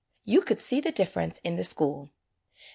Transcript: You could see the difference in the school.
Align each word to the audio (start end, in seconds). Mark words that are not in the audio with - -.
You 0.23 0.41
could 0.41 0.59
see 0.59 0.81
the 0.81 0.91
difference 0.91 1.37
in 1.43 1.57
the 1.57 1.63
school. 1.63 2.09